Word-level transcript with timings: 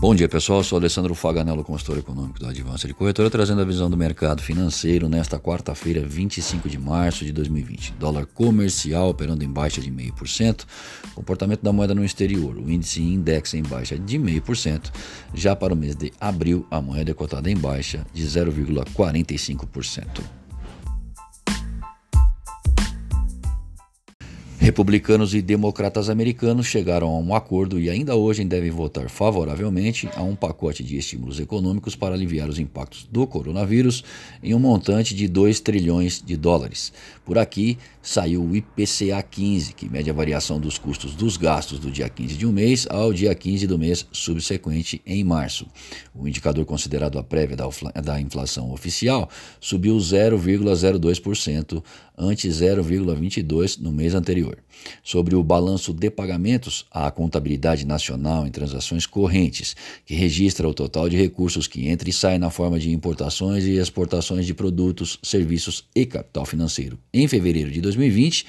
Bom 0.00 0.14
dia 0.14 0.28
pessoal, 0.28 0.62
sou 0.62 0.78
Alessandro 0.78 1.12
Faganello, 1.12 1.64
consultor 1.64 1.98
econômico 1.98 2.38
da 2.38 2.50
Advança 2.50 2.86
de 2.86 2.94
Corretora, 2.94 3.28
trazendo 3.28 3.62
a 3.62 3.64
visão 3.64 3.90
do 3.90 3.96
mercado 3.96 4.40
financeiro 4.40 5.08
nesta 5.08 5.40
quarta-feira, 5.40 6.06
25 6.06 6.68
de 6.68 6.78
março 6.78 7.24
de 7.24 7.32
2020. 7.32 7.94
Dólar 7.98 8.24
comercial 8.26 9.08
operando 9.08 9.42
em 9.42 9.50
baixa 9.50 9.80
de 9.80 9.90
0,5%, 9.90 10.66
comportamento 11.16 11.64
da 11.64 11.72
moeda 11.72 11.96
no 11.96 12.04
exterior, 12.04 12.56
o 12.56 12.70
índice 12.70 13.02
index 13.02 13.54
em 13.54 13.62
baixa 13.64 13.98
de 13.98 14.18
0,5%, 14.20 14.92
já 15.34 15.56
para 15.56 15.74
o 15.74 15.76
mês 15.76 15.96
de 15.96 16.12
abril 16.20 16.64
a 16.70 16.80
moeda 16.80 17.10
é 17.10 17.14
cotada 17.14 17.50
em 17.50 17.56
baixa 17.56 18.06
de 18.14 18.22
0,45%. 18.22 20.37
Republicanos 24.68 25.34
e 25.34 25.40
democratas 25.40 26.10
americanos 26.10 26.66
chegaram 26.66 27.08
a 27.08 27.18
um 27.18 27.34
acordo 27.34 27.80
e 27.80 27.88
ainda 27.88 28.14
hoje 28.14 28.44
devem 28.44 28.70
votar 28.70 29.08
favoravelmente 29.08 30.10
a 30.14 30.22
um 30.22 30.36
pacote 30.36 30.84
de 30.84 30.98
estímulos 30.98 31.40
econômicos 31.40 31.96
para 31.96 32.14
aliviar 32.14 32.50
os 32.50 32.58
impactos 32.58 33.08
do 33.10 33.26
coronavírus 33.26 34.04
em 34.42 34.52
um 34.52 34.58
montante 34.58 35.14
de 35.14 35.26
2 35.26 35.60
trilhões 35.60 36.22
de 36.22 36.36
dólares. 36.36 36.92
Por 37.24 37.38
aqui 37.38 37.78
saiu 38.02 38.44
o 38.44 38.54
IPCA 38.54 39.22
15, 39.22 39.72
que 39.72 39.88
mede 39.88 40.10
a 40.10 40.12
variação 40.12 40.60
dos 40.60 40.76
custos 40.76 41.14
dos 41.14 41.38
gastos 41.38 41.78
do 41.78 41.90
dia 41.90 42.10
15 42.10 42.34
de 42.34 42.46
um 42.46 42.52
mês 42.52 42.86
ao 42.90 43.10
dia 43.10 43.34
15 43.34 43.66
do 43.66 43.78
mês 43.78 44.06
subsequente 44.12 45.00
em 45.06 45.24
março. 45.24 45.66
O 46.14 46.28
indicador 46.28 46.66
considerado 46.66 47.18
a 47.18 47.24
prévia 47.24 47.56
da 47.56 48.20
inflação 48.20 48.70
oficial 48.70 49.30
subiu 49.58 49.96
0,02% 49.96 51.82
ante 52.18 52.48
0,22% 52.48 53.78
no 53.80 53.92
mês 53.92 54.14
anterior. 54.14 54.58
Sobre 55.02 55.34
o 55.34 55.42
balanço 55.42 55.92
de 55.92 56.10
pagamentos, 56.10 56.84
a 56.90 57.10
Contabilidade 57.10 57.86
Nacional 57.86 58.46
em 58.46 58.50
Transações 58.50 59.06
Correntes, 59.06 59.76
que 60.04 60.14
registra 60.14 60.68
o 60.68 60.74
total 60.74 61.08
de 61.08 61.16
recursos 61.16 61.66
que 61.66 61.88
entra 61.88 62.08
e 62.08 62.12
sai 62.12 62.38
na 62.38 62.50
forma 62.50 62.78
de 62.78 62.90
importações 62.90 63.64
e 63.64 63.78
exportações 63.78 64.46
de 64.46 64.54
produtos, 64.54 65.18
serviços 65.22 65.84
e 65.94 66.04
capital 66.04 66.44
financeiro. 66.44 66.98
Em 67.12 67.28
fevereiro 67.28 67.70
de 67.70 67.80
2020, 67.80 68.46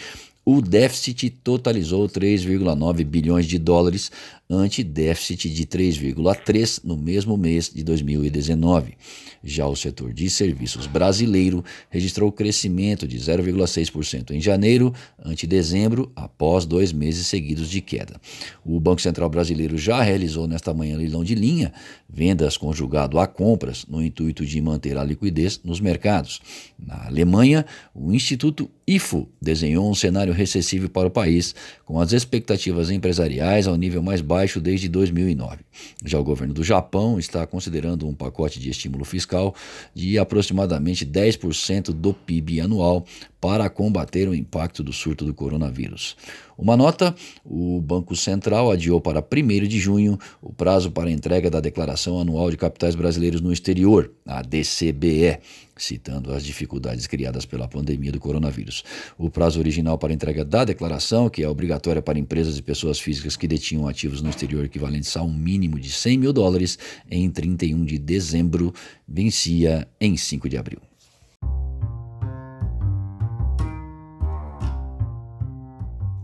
o 0.51 0.63
déficit 0.63 1.29
totalizou 1.29 2.09
3,9 2.09 3.05
bilhões 3.05 3.45
de 3.45 3.59
dólares, 3.59 4.11
ante 4.49 4.83
déficit 4.83 5.47
de 5.47 5.67
3,3 5.67 6.81
no 6.83 6.97
mesmo 6.97 7.37
mês 7.37 7.71
de 7.71 7.83
2019. 7.83 8.95
Já 9.43 9.67
o 9.67 9.75
setor 9.75 10.11
de 10.11 10.27
serviços 10.27 10.87
brasileiro 10.87 11.63
registrou 11.89 12.31
crescimento 12.31 13.07
de 13.07 13.17
0,6% 13.19 14.31
em 14.31 14.41
janeiro, 14.41 14.91
ante 15.23 15.45
dezembro, 15.45 16.11
após 16.15 16.65
dois 16.65 16.91
meses 16.91 17.27
seguidos 17.27 17.69
de 17.69 17.79
queda. 17.79 18.19
O 18.65 18.79
Banco 18.79 19.01
Central 19.01 19.29
Brasileiro 19.29 19.77
já 19.77 20.01
realizou 20.01 20.47
nesta 20.47 20.73
manhã 20.73 20.97
leilão 20.97 21.23
de 21.23 21.35
linha, 21.35 21.71
vendas 22.09 22.57
conjugado 22.57 23.19
a 23.19 23.27
compras, 23.27 23.85
no 23.87 24.03
intuito 24.03 24.43
de 24.43 24.59
manter 24.59 24.97
a 24.97 25.03
liquidez 25.03 25.61
nos 25.63 25.79
mercados. 25.79 26.41
Na 26.77 27.05
Alemanha, 27.05 27.65
o 27.93 28.11
Instituto 28.11 28.69
IFO 28.87 29.29
desenhou 29.39 29.89
um 29.89 29.93
cenário 29.93 30.33
recessivo 30.39 30.89
para 30.89 31.07
o 31.07 31.11
país, 31.11 31.53
com 31.85 31.99
as 31.99 32.13
expectativas 32.13 32.89
empresariais 32.89 33.67
ao 33.67 33.75
nível 33.75 34.01
mais 34.01 34.21
baixo 34.21 34.59
desde 34.59 34.89
2009. 34.89 35.59
Já 36.03 36.19
o 36.19 36.23
governo 36.23 36.53
do 36.53 36.63
Japão 36.63 37.19
está 37.19 37.45
considerando 37.45 38.07
um 38.07 38.13
pacote 38.13 38.59
de 38.59 38.69
estímulo 38.69 39.05
fiscal 39.05 39.53
de 39.93 40.17
aproximadamente 40.17 41.05
10% 41.05 41.91
do 41.91 42.13
PIB 42.13 42.61
anual 42.61 43.05
para 43.39 43.69
combater 43.69 44.27
o 44.27 44.35
impacto 44.35 44.83
do 44.83 44.91
surto 44.91 45.25
do 45.25 45.33
coronavírus. 45.33 46.15
Uma 46.57 46.75
nota: 46.75 47.15
o 47.45 47.79
Banco 47.79 48.15
Central 48.15 48.69
adiou 48.69 48.99
para 48.99 49.21
1 49.21 49.67
de 49.67 49.79
junho 49.79 50.19
o 50.41 50.51
prazo 50.51 50.91
para 50.91 51.09
entrega 51.09 51.49
da 51.49 51.61
Declaração 51.61 52.19
Anual 52.19 52.51
de 52.51 52.57
Capitais 52.57 52.95
Brasileiros 52.95 53.39
no 53.39 53.53
Exterior, 53.53 54.11
a 54.25 54.41
DCBE, 54.41 55.39
citando 55.77 56.33
as 56.33 56.43
dificuldades 56.43 57.07
criadas 57.07 57.45
pela 57.45 57.67
pandemia 57.67 58.11
do 58.11 58.19
coronavírus. 58.19 58.83
O 59.17 59.29
prazo 59.29 59.59
original 59.59 59.97
para 59.97 60.11
entrega 60.11 60.43
da 60.43 60.65
declaração, 60.65 61.29
que 61.29 61.41
é 61.41 61.47
obrigatória 61.47 62.01
para 62.01 62.19
empresas 62.19 62.57
e 62.57 62.61
pessoas 62.61 62.99
físicas 62.99 63.37
que 63.37 63.47
detinham 63.47 63.87
ativos 63.87 64.21
no 64.21 64.29
exterior 64.29 64.65
equivalentes 64.65 65.15
a 65.15 65.23
um 65.23 65.33
mínimo 65.33 65.79
de 65.79 65.89
100 65.89 66.17
mil 66.17 66.33
dólares, 66.33 66.77
em 67.09 67.29
31 67.29 67.85
de 67.85 67.97
dezembro, 67.97 68.73
vencia 69.07 69.87
em 70.01 70.17
5 70.17 70.49
de 70.49 70.57
abril. 70.57 70.88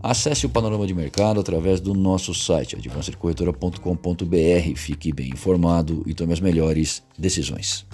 Acesse 0.08 0.46
o 0.46 0.48
panorama 0.48 0.86
de 0.86 0.94
mercado 0.94 1.40
através 1.40 1.80
do 1.80 1.92
nosso 1.92 2.32
site 2.32 2.76
advancedecorretora.com.br. 2.76 4.76
Fique 4.76 5.12
bem 5.12 5.30
informado 5.30 6.04
e 6.06 6.14
tome 6.14 6.32
as 6.32 6.38
melhores 6.38 7.02
decisões. 7.18 7.84